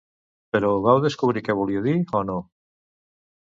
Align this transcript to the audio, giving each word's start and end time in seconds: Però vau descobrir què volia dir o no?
Però 0.55 0.71
vau 0.85 1.01
descobrir 1.03 1.43
què 1.49 1.57
volia 1.59 1.85
dir 1.89 1.95
o 2.21 2.23
no? 2.31 2.39